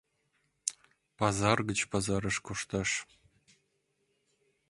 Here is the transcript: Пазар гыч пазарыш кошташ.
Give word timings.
Пазар 1.17 1.57
гыч 1.69 1.79
пазарыш 1.91 2.37
кошташ. 2.45 2.89